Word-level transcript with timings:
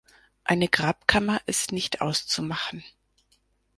Eine 0.43 0.67
Grabkammer 0.67 1.41
ist 1.45 1.71
nicht 1.71 2.01
auszumachen. 2.01 2.83